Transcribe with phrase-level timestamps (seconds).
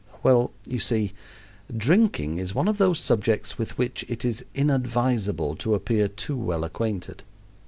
[0.23, 1.13] Well, you see,
[1.77, 6.63] drinking is one of those subjects with which it is inadvisable to appear too well
[6.63, 7.21] acquainted.